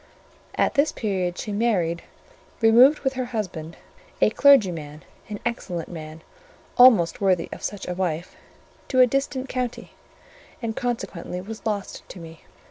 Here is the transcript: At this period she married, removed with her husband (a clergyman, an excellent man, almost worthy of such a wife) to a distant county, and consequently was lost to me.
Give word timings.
At 0.55 0.73
this 0.73 0.91
period 0.91 1.37
she 1.37 1.51
married, 1.51 2.01
removed 2.59 3.01
with 3.01 3.13
her 3.13 3.25
husband 3.25 3.77
(a 4.19 4.31
clergyman, 4.31 5.03
an 5.29 5.39
excellent 5.45 5.89
man, 5.89 6.23
almost 6.75 7.21
worthy 7.21 7.49
of 7.51 7.61
such 7.61 7.87
a 7.87 7.93
wife) 7.93 8.35
to 8.87 8.99
a 8.99 9.05
distant 9.05 9.47
county, 9.47 9.91
and 10.59 10.75
consequently 10.75 11.39
was 11.39 11.67
lost 11.67 12.01
to 12.09 12.19
me. 12.19 12.43